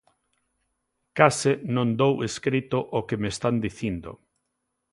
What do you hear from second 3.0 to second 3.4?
que me